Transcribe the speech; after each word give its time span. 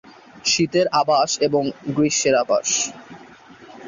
শীতের 0.45 0.87
আবাস 1.01 1.31
এবং 1.47 1.63
গ্রীষ্মের 1.95 2.35
আবাস। 2.43 2.69